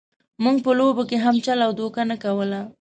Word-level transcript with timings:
موږ 0.43 0.57
په 0.65 0.71
لوبو 0.79 1.03
کې 1.09 1.17
هم 1.23 1.35
چل 1.45 1.59
او 1.65 1.71
دوکه 1.79 2.01
نه 2.11 2.15
کوله. 2.23 2.61